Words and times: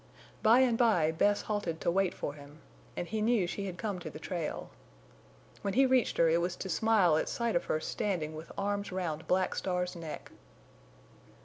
By 0.41 0.61
and 0.61 0.79
by 0.79 1.11
Bess 1.11 1.43
halted 1.43 1.79
to 1.81 1.91
wait 1.91 2.15
for 2.15 2.33
him, 2.33 2.57
and 2.97 3.07
he 3.07 3.21
knew 3.21 3.45
she 3.45 3.67
had 3.67 3.77
come 3.77 3.99
to 3.99 4.09
the 4.09 4.17
trail. 4.17 4.71
When 5.61 5.75
he 5.75 5.85
reached 5.85 6.17
her 6.17 6.27
it 6.27 6.41
was 6.41 6.55
to 6.55 6.69
smile 6.69 7.17
at 7.17 7.29
sight 7.29 7.55
of 7.55 7.65
her 7.65 7.79
standing 7.79 8.33
with 8.35 8.51
arms 8.57 8.91
round 8.91 9.27
Black 9.27 9.53
Star's 9.53 9.95
neck. 9.95 10.31